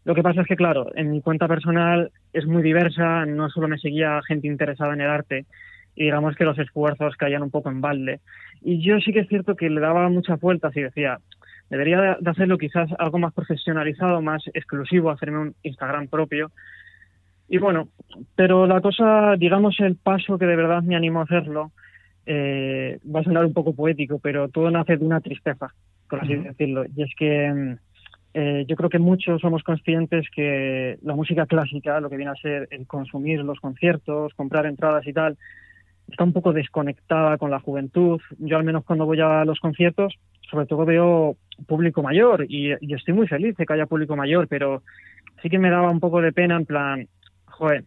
[0.04, 3.68] Lo que pasa es que, claro, en mi cuenta personal es muy diversa, no solo
[3.68, 5.44] me seguía gente interesada en el arte,
[5.94, 8.20] y digamos que los esfuerzos caían un poco en balde.
[8.62, 11.18] Y yo sí que es cierto que le daba muchas vueltas y decía,
[11.68, 16.50] debería de- hacerlo quizás algo más profesionalizado, más exclusivo, hacerme un Instagram propio.
[17.48, 17.88] Y bueno,
[18.36, 21.72] pero la cosa, digamos, el paso que de verdad me animó a hacerlo,
[22.32, 25.74] eh, va a sonar un poco poético, pero todo nace de una tristeza,
[26.08, 26.84] por así decirlo.
[26.94, 27.76] Y es que mm,
[28.34, 32.36] eh, yo creo que muchos somos conscientes que la música clásica, lo que viene a
[32.36, 35.38] ser el consumir los conciertos, comprar entradas y tal,
[36.08, 38.20] está un poco desconectada con la juventud.
[38.38, 40.14] Yo al menos cuando voy a los conciertos,
[40.48, 44.46] sobre todo veo público mayor y, y estoy muy feliz de que haya público mayor,
[44.46, 44.84] pero
[45.42, 47.08] sí que me daba un poco de pena en plan,
[47.46, 47.86] joder,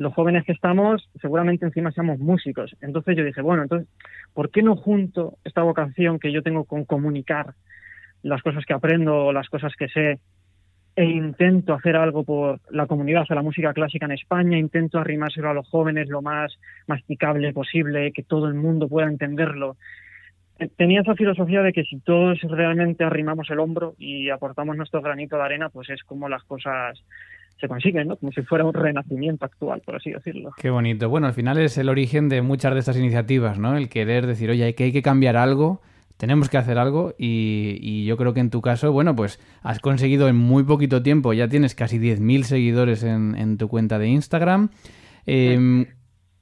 [0.00, 2.74] los jóvenes que estamos seguramente encima seamos músicos.
[2.80, 3.86] Entonces yo dije, bueno, entonces,
[4.32, 7.52] ¿por qué no junto esta vocación que yo tengo con comunicar
[8.22, 10.18] las cosas que aprendo, las cosas que sé,
[10.96, 15.50] e intento hacer algo por la comunidad de la música clásica en España, intento arrimárselo
[15.50, 19.76] a los jóvenes lo más masticable posible, que todo el mundo pueda entenderlo.
[20.58, 25.02] Eh, tenía esa filosofía de que si todos realmente arrimamos el hombro y aportamos nuestro
[25.02, 27.04] granito de arena, pues es como las cosas
[27.60, 28.16] se consiguen, ¿no?
[28.16, 30.52] Como si fuera un renacimiento actual, por así decirlo.
[30.56, 31.08] Qué bonito.
[31.08, 33.76] Bueno, al final es el origen de muchas de estas iniciativas, ¿no?
[33.76, 35.80] El querer decir, oye, que hay que cambiar algo,
[36.16, 40.28] tenemos que hacer algo y, yo creo que en tu caso, bueno, pues has conseguido
[40.28, 44.70] en muy poquito tiempo, ya tienes casi 10.000 seguidores en, en, tu cuenta de Instagram.
[45.26, 45.86] Eh,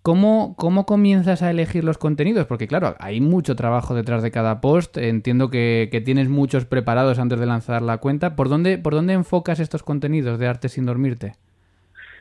[0.08, 2.46] ¿Cómo, ¿Cómo comienzas a elegir los contenidos?
[2.46, 4.96] Porque claro, hay mucho trabajo detrás de cada post.
[4.96, 8.34] Entiendo que, tienes muchos preparados antes de lanzar la cuenta.
[8.34, 11.34] ¿Por dónde, ¿Por dónde enfocas estos contenidos de arte sin dormirte?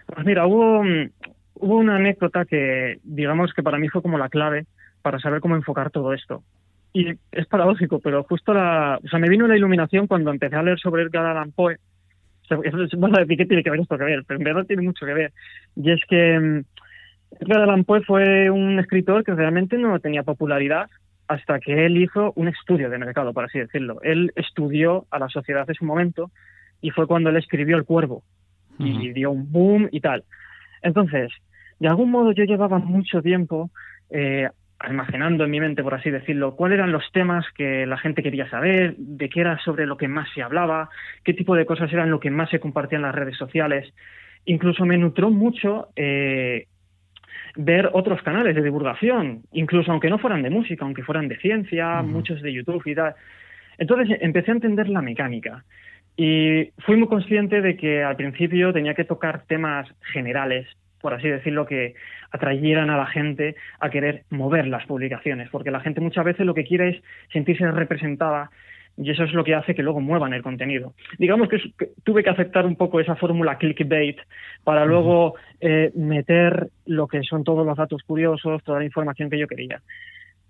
[0.05, 0.81] Pues mira, hubo,
[1.53, 4.65] hubo una anécdota que digamos que para mí fue como la clave
[5.01, 6.43] para saber cómo enfocar todo esto.
[6.91, 8.99] Y es paradójico, pero justo la...
[9.01, 11.77] O sea, me vino la iluminación cuando empecé a leer sobre Edgar Allan Poe.
[12.43, 14.25] O sea, ¿qué tiene que ver esto que ver?
[14.27, 15.31] Pero en verdad tiene mucho que ver.
[15.77, 16.63] Y es que mm,
[17.39, 20.89] Edgar Allan Poe fue un escritor que realmente no tenía popularidad
[21.27, 23.99] hasta que él hizo un estudio de mercado, por así decirlo.
[24.01, 26.31] Él estudió a la sociedad de su momento
[26.81, 28.23] y fue cuando él escribió El Cuervo
[28.79, 30.23] y dio un boom y tal.
[30.83, 31.31] Entonces,
[31.79, 33.71] de algún modo yo llevaba mucho tiempo
[34.09, 34.47] eh,
[34.79, 38.49] almacenando en mi mente, por así decirlo, cuáles eran los temas que la gente quería
[38.49, 40.89] saber, de qué era sobre lo que más se hablaba,
[41.23, 43.91] qué tipo de cosas eran lo que más se compartía en las redes sociales.
[44.45, 46.67] Incluso me nutró mucho eh,
[47.57, 52.01] ver otros canales de divulgación, incluso aunque no fueran de música, aunque fueran de ciencia,
[52.01, 53.15] muchos de YouTube y tal.
[53.77, 55.63] Entonces empecé a entender la mecánica
[56.15, 60.67] y fui muy consciente de que al principio tenía que tocar temas generales,
[61.01, 61.95] por así decirlo, que
[62.31, 66.53] atrayeran a la gente a querer mover las publicaciones, porque la gente muchas veces lo
[66.53, 68.49] que quiere es sentirse representada
[68.97, 70.93] y eso es lo que hace que luego muevan el contenido.
[71.19, 71.59] Digamos que,
[72.03, 74.17] tuve que aceptar un poco esa fórmula clickbait
[74.63, 79.37] para luego eh, meter lo que son todos los datos curiosos, toda la información que
[79.37, 79.81] yo quería.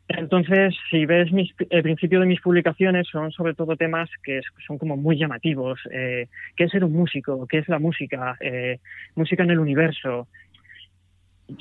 [0.08, 1.30] Entonces, si ves
[1.70, 5.82] el principio de mis publicaciones, son sobre todo temas que son como muy llamativos.
[5.92, 7.46] Eh, ¿Qué es ser un músico?
[7.48, 8.38] ¿Qué es la música?
[8.40, 8.80] Eh,
[9.16, 10.28] música en el universo.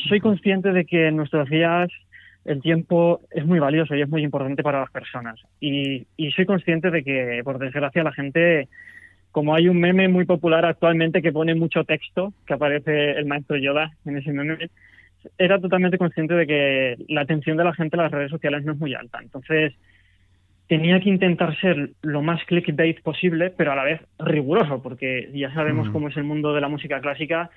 [0.08, 1.88] Soy consciente de que en nuestros días
[2.46, 5.40] el tiempo es muy valioso y es muy importante para las personas.
[5.60, 8.68] Y, soy consciente de que, por desgracia, la gente,
[9.32, 13.56] como hay un meme muy popular actualmente que pone mucho texto, que aparece el maestro
[13.56, 14.70] Yoda en ese meme,
[15.38, 18.72] era totalmente consciente de que la atención de la gente en las redes sociales no
[18.72, 19.18] es muy alta.
[19.20, 19.74] Entonces,
[20.68, 25.52] tenía que intentar ser lo más clickbait posible, pero a la vez riguroso, porque ya
[25.52, 27.50] sabemos cómo es el mundo de la música clásica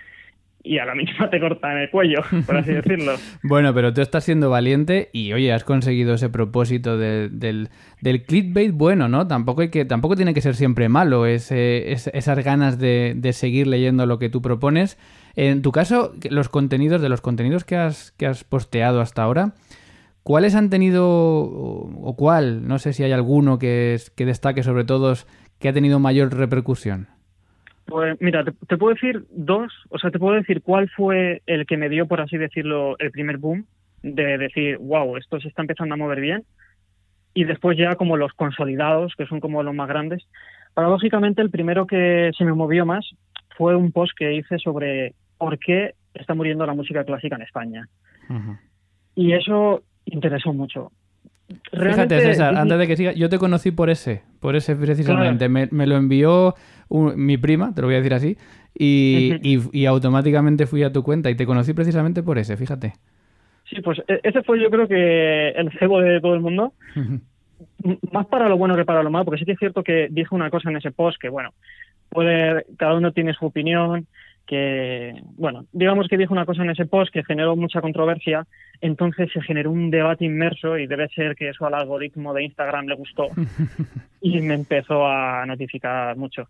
[0.61, 3.13] y a la misma te cortan el cuello, por así decirlo.
[3.43, 7.69] bueno, pero tú estás siendo valiente y oye, has conseguido ese propósito del,
[8.01, 9.27] del clickbait bueno, ¿no?
[9.27, 13.67] Tampoco hay que, tampoco tiene que ser siempre malo ese, esas ganas de, de, seguir
[13.67, 14.97] leyendo lo que tú propones.
[15.35, 19.53] En tu caso, los contenidos, de los contenidos que has, que has posteado hasta ahora,
[20.23, 25.27] ¿cuáles han tenido, o, cuál, no sé si hay alguno que, que destaque sobre todos,
[25.59, 27.07] que ha tenido mayor repercusión?
[27.89, 31.77] Pues mira, te, puedo decir dos, o sea, te puedo decir cuál fue el que
[31.77, 33.65] me dio, por así decirlo, el primer boom
[34.03, 36.43] de decir, wow, esto se está empezando a mover bien,
[37.33, 40.27] y después ya como los consolidados, que son como los más grandes.
[40.73, 43.09] Paradójicamente, el primero que se me movió más
[43.57, 47.87] fue un post que hice sobre por qué está muriendo la música clásica en España.
[49.15, 50.91] Y eso interesó mucho.
[51.71, 55.49] Fíjate, César, antes de que siga, yo te conocí por ese, por ese precisamente.
[55.49, 56.55] Me, lo envió
[56.89, 58.37] mi prima, te lo voy a decir así,
[58.73, 62.93] y, automáticamente fui a tu cuenta y te conocí precisamente por ese, fíjate.
[63.65, 66.73] Sí, pues e, ese fue yo creo que el cebo de todo el mundo.
[68.11, 70.35] Más para lo bueno que para lo malo, porque sí que es cierto que dijo
[70.35, 71.53] una cosa en ese post que, bueno,
[72.09, 74.07] puede, cada uno tiene su opinión,
[74.49, 78.47] que, bueno, digamos que dijo una cosa en ese post que generó mucha controversia,
[78.81, 82.87] entonces se generó un debate inmerso y debe ser que eso al algoritmo de Instagram
[82.87, 83.27] le gustó
[84.21, 86.49] y me empezó a notificar mucho.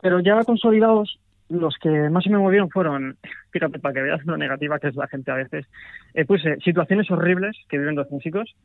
[0.00, 1.20] Pero ya consolidados,
[1.50, 3.18] los que más se me movieron fueron,
[3.52, 5.66] fíjate, para que veas lo negativa que es la gente a veces,
[6.14, 8.56] eh, pues situaciones horribles que viven los músicos.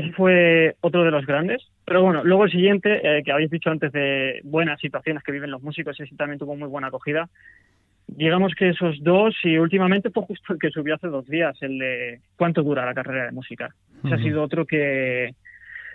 [0.00, 1.62] Ese fue otro de los grandes.
[1.84, 5.50] Pero bueno, luego el siguiente, eh, que habéis dicho antes de buenas situaciones que viven
[5.50, 7.28] los músicos, ese también tuvo muy buena acogida.
[8.06, 11.78] digamos que esos dos y últimamente fue justo el que subió hace dos días, el
[11.78, 13.74] de cuánto dura la carrera de música.
[14.04, 15.34] Ese ha sido otro que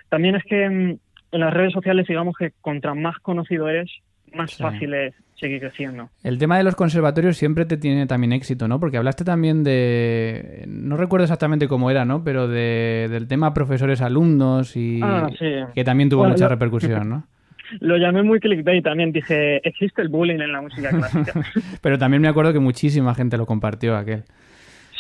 [0.10, 0.98] también es que mm,
[1.32, 3.92] en las redes sociales digamos que contra más conocido eres,
[4.34, 4.64] más Sí.
[4.64, 6.10] fácil es seguir creciendo.
[6.24, 8.80] El tema de los conservatorios siempre te tiene también éxito, ¿no?
[8.80, 10.64] Porque hablaste también de...
[10.68, 12.24] No recuerdo exactamente cómo era, ¿no?
[12.24, 15.00] Pero de, del tema profesores-alumnos y...
[15.04, 15.46] Ah, sí.
[15.74, 17.28] Que también tuvo Bueno, mucha lo- repercusión, ¿no?
[17.80, 21.34] Lo llamé muy clickbait también, dije, existe el bullying en la música clásica.
[21.82, 24.24] Pero también me acuerdo que muchísima gente lo compartió aquel.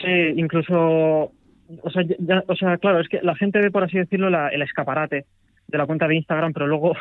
[0.01, 3.97] Sí, incluso, o sea, ya- o sea, claro, es que la gente ve, por así
[3.99, 5.25] decirlo, la- el escaparate
[5.67, 6.93] de la cuenta de Instagram, pero luego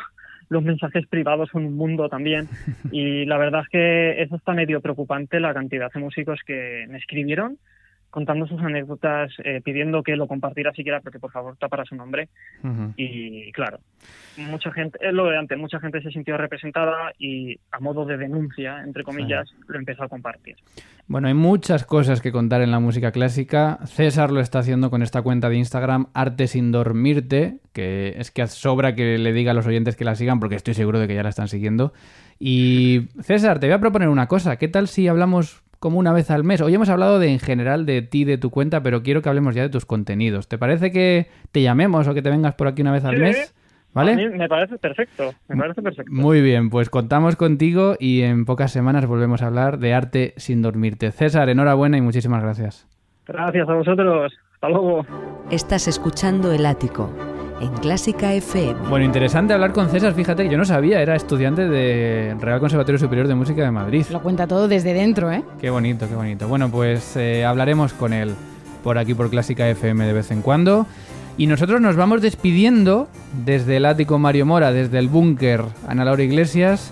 [0.49, 2.47] los mensajes privados son un mundo también.
[2.91, 6.97] Y la verdad es que es hasta medio preocupante la cantidad de músicos que me
[6.97, 7.57] escribieron
[8.15, 12.29] contando sus anécdotas, eh, pidiendo que lo compartiera siquiera, porque por favor tapara su nombre.
[12.95, 13.79] Y claro,
[14.37, 18.15] mucha gente, es lo de antes, mucha gente se sintió representada y a modo de
[18.15, 20.55] denuncia, entre comillas, lo empezó a compartir.
[21.07, 23.79] Bueno, hay muchas cosas que contar en la música clásica.
[23.83, 28.47] César lo está haciendo con esta cuenta de Instagram, Arte sin dormirte, que es que
[28.47, 31.15] sobra que le diga a los oyentes que la sigan porque estoy seguro de que
[31.15, 31.91] ya la están siguiendo.
[32.39, 34.57] Y César, te voy a proponer una cosa.
[34.57, 36.61] ¿Qué tal si hablamos como una vez al mes?
[36.61, 39.53] Hoy hemos hablado de en general de ti, de tu cuenta, pero quiero que hablemos
[39.53, 40.47] ya de tus contenidos.
[40.47, 43.21] ¿Te parece que te llamemos o que te vengas por aquí una vez al Sí,
[43.21, 43.55] mes?
[43.93, 44.29] A mí ¿Vale?
[44.31, 46.11] me parece perfecto, me parece perfecto.
[46.11, 50.63] Muy bien, pues contamos contigo y en pocas semanas volvemos a hablar de arte sin
[50.63, 51.11] dormirte.
[51.11, 52.87] César, enhorabuena y muchísimas gracias.
[53.27, 54.33] Gracias a vosotros.
[54.55, 55.05] Hasta luego.
[55.51, 57.11] Estás escuchando El Ático
[57.61, 58.89] en Clásica FM.
[58.89, 62.99] Bueno, interesante hablar con César, fíjate que yo no sabía, era estudiante de Real Conservatorio
[62.99, 64.05] Superior de Música de Madrid.
[64.11, 65.43] Lo cuenta todo desde dentro, ¿eh?
[65.59, 66.47] Qué bonito, qué bonito.
[66.47, 68.35] Bueno, pues eh, hablaremos con él
[68.83, 70.85] por aquí por Clásica FM de vez en cuando.
[71.37, 73.09] Y nosotros nos vamos despidiendo
[73.45, 76.91] desde el ático Mario Mora, desde el búnker Ana Laura Iglesias,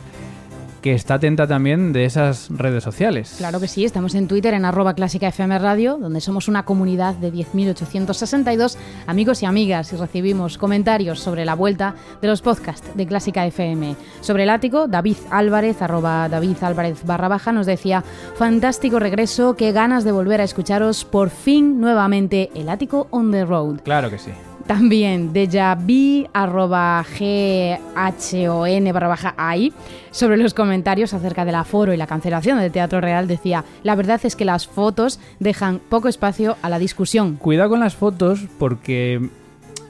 [0.83, 3.35] que está atenta también de esas redes sociales.
[3.37, 7.15] Claro que sí, estamos en Twitter en arroba clásica FM Radio, donde somos una comunidad
[7.15, 8.75] de 10.862
[9.07, 13.95] amigos y amigas y recibimos comentarios sobre la vuelta de los podcasts de Clásica FM.
[14.19, 18.03] Sobre el ático, David Álvarez, arroba David Álvarez barra baja, nos decía,
[18.35, 23.45] fantástico regreso, qué ganas de volver a escucharos por fin nuevamente el ático on the
[23.45, 23.79] road.
[23.83, 24.31] Claro que sí.
[24.67, 29.73] También Dejavi, arroba G-H-O-N barra baja ahí,
[30.11, 34.21] sobre los comentarios acerca del aforo y la cancelación del Teatro Real, decía, la verdad
[34.23, 37.35] es que las fotos dejan poco espacio a la discusión.
[37.35, 39.29] Cuidado con las fotos porque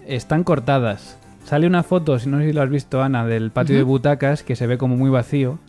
[0.08, 1.20] están cortadas.
[1.46, 4.44] Sale una foto, si no sé si lo has visto, Ana, del patio de butacas
[4.44, 5.60] que se ve como muy vacío,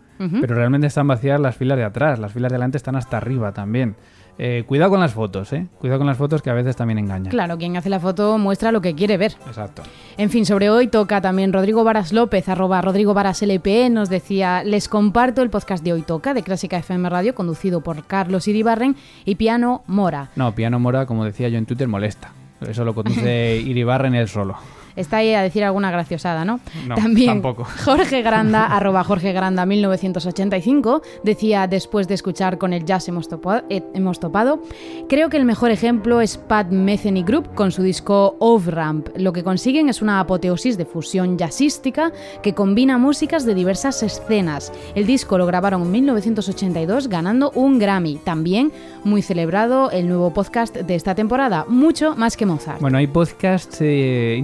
[0.40, 3.52] pero realmente están vacías las filas de atrás, las filas de delante están hasta arriba
[3.52, 3.96] también.
[4.38, 5.66] Eh, cuidado con las fotos, ¿eh?
[5.78, 7.30] Cuidado con las fotos que a veces también engañan.
[7.30, 9.34] Claro, quien hace la foto muestra lo que quiere ver.
[9.46, 9.82] Exacto.
[10.16, 14.64] En fin, sobre hoy toca también Rodrigo Varas López, arroba Rodrigo Varas LP, nos decía,
[14.64, 18.96] les comparto el podcast de Hoy Toca, de Clásica FM Radio, conducido por Carlos Iribarren
[19.24, 20.30] y Piano Mora.
[20.36, 22.32] No, Piano Mora, como decía yo en Twitter, molesta.
[22.60, 24.56] Eso lo conduce Iribarren él solo.
[24.96, 26.60] Está ahí a decir alguna graciosada, ¿no?
[26.86, 27.64] No, También tampoco.
[27.84, 33.64] Jorge Granda, arroba Jorge Granda 1985, decía después de escuchar con el jazz hemos topado,
[33.70, 34.62] eh, hemos topado,
[35.08, 39.08] creo que el mejor ejemplo es Pat Metheny Group con su disco Off-Ramp.
[39.16, 44.72] Lo que consiguen es una apoteosis de fusión jazzística que combina músicas de diversas escenas.
[44.94, 48.16] El disco lo grabaron en 1982 ganando un Grammy.
[48.16, 48.72] También
[49.04, 52.80] muy celebrado el nuevo podcast de esta temporada, mucho más que Mozart.
[52.80, 54.36] Bueno, hay podcasts eh,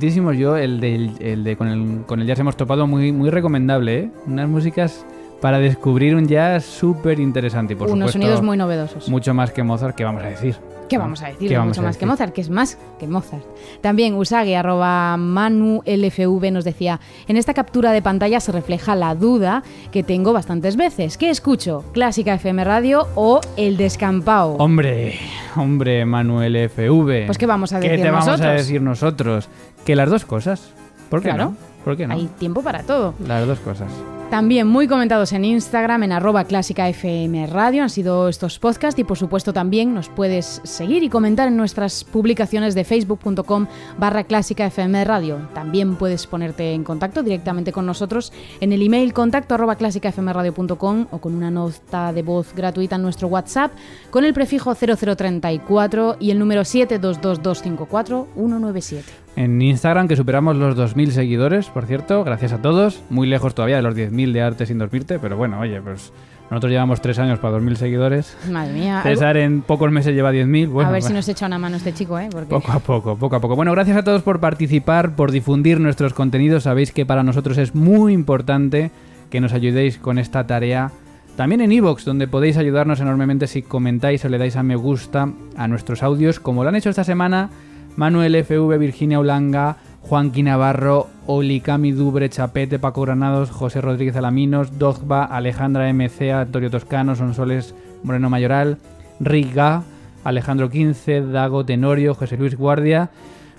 [0.00, 3.98] Yo, el de, el de con, el, con el jazz hemos topado, muy, muy recomendable,
[3.98, 4.10] ¿eh?
[4.26, 5.04] Unas músicas
[5.40, 7.74] para descubrir un jazz súper interesante.
[7.74, 9.08] Unos supuesto, sonidos muy novedosos.
[9.08, 10.56] Mucho más que Mozart, ¿qué vamos a decir?
[10.88, 11.48] ¿Qué vamos a decir?
[11.48, 12.06] ¿Qué vamos Mucho a más que?
[12.06, 13.44] Mozart, que es más que Mozart.
[13.82, 19.14] También Usagi, arroba Manu LFV, nos decía, en esta captura de pantalla se refleja la
[19.14, 21.18] duda que tengo bastantes veces.
[21.18, 21.84] ¿Qué escucho?
[21.92, 24.56] ¿Clásica FM Radio o El Descampao?
[24.56, 25.16] Hombre,
[25.56, 27.26] hombre, Manuel FV.
[27.26, 29.48] Pues, ¿qué vamos a ¿Qué decir te vamos a decir nosotros?
[29.88, 30.68] Que las dos cosas.
[31.08, 31.44] ¿Por qué Claro.
[31.44, 31.56] no?
[31.82, 32.12] ¿Por qué no?
[32.12, 33.14] Hay tiempo para todo.
[33.26, 33.90] Las dos cosas.
[34.28, 39.04] También muy comentados en Instagram, en arroba clásica FM Radio, han sido estos podcasts y
[39.04, 43.66] por supuesto también nos puedes seguir y comentar en nuestras publicaciones de facebook.com
[43.96, 45.48] barra clásica FM Radio.
[45.54, 48.30] También puedes ponerte en contacto directamente con nosotros
[48.60, 53.28] en el email contacto arroba clásicafmradio.com o con una nota de voz gratuita en nuestro
[53.28, 53.72] WhatsApp
[54.10, 59.04] con el prefijo 0034 y el número 722254197.
[59.38, 63.00] En Instagram, que superamos los 2.000 seguidores, por cierto, gracias a todos.
[63.08, 66.12] Muy lejos todavía de los 10.000 de Arte sin dormirte, pero bueno, oye, pues
[66.50, 68.36] nosotros llevamos tres años para 2.000 seguidores.
[68.50, 69.00] Madre mía.
[69.04, 70.68] César en pocos meses lleva 10.000.
[70.70, 72.28] Bueno, a ver si nos echa una mano este chico, ¿eh?
[72.32, 72.48] Porque...
[72.48, 73.54] Poco a poco, poco a poco.
[73.54, 76.64] Bueno, gracias a todos por participar, por difundir nuestros contenidos.
[76.64, 78.90] Sabéis que para nosotros es muy importante
[79.30, 80.90] que nos ayudéis con esta tarea
[81.36, 85.28] También en iVoox, donde podéis ayudarnos enormemente si comentáis o le dais a me gusta
[85.56, 87.50] a nuestros audios, como lo han hecho esta semana
[87.98, 95.24] Manuel FV, Virginia Ulanga, Juanqui Navarro, Olicami Dubre, Chapete, Paco Granados, José Rodríguez Alaminos, Dogba,
[95.24, 97.74] Alejandra MC, Antonio Toscano, Sonsoles
[98.04, 98.78] Moreno Mayoral,
[99.18, 99.82] Riga,
[100.22, 103.10] Alejandro Quince, Dago Tenorio, José Luis Guardia.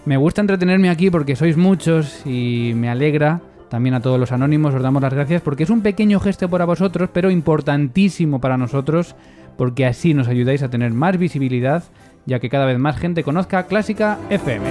[0.05, 4.73] Me gusta entretenerme aquí porque sois muchos y me alegra también a todos los anónimos
[4.73, 9.17] os damos las gracias porque es un pequeño gesto para vosotros, pero importantísimo para nosotros,
[9.57, 11.83] porque así nos ayudáis a tener más visibilidad,
[12.25, 14.69] ya que cada vez más gente conozca Clásica FM.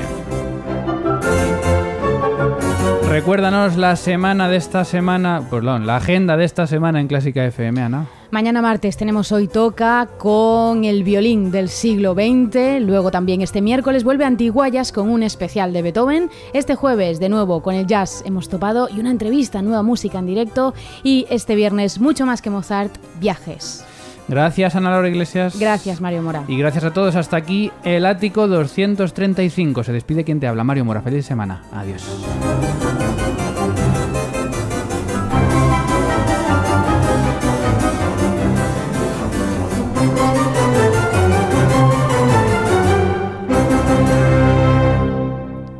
[3.08, 7.80] Recuérdanos la semana de esta semana, perdón, la agenda de esta semana en Clásica FM,
[7.80, 8.06] Ana.
[8.30, 12.82] Mañana martes tenemos Hoy Toca con el violín del siglo XX.
[12.82, 16.28] Luego también este miércoles vuelve Antiguayas con un especial de Beethoven.
[16.52, 20.26] Este jueves de nuevo con el jazz hemos topado y una entrevista, nueva música en
[20.26, 20.74] directo.
[21.02, 23.87] Y este viernes mucho más que Mozart, viajes.
[24.28, 25.58] Gracias Ana Laura Iglesias.
[25.58, 26.44] Gracias Mario Mora.
[26.46, 27.16] Y gracias a todos.
[27.16, 29.84] Hasta aquí el ático 235.
[29.84, 31.00] Se despide quien te habla, Mario Mora.
[31.00, 31.62] Feliz semana.
[31.72, 32.06] Adiós.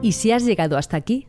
[0.01, 1.29] Y si has llegado hasta aquí,